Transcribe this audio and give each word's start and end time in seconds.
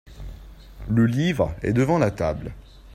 Le 0.89 1.05
livre 1.05 1.53
est 1.61 1.73
devant 1.73 1.99
la 1.99 2.09
table. 2.09 2.55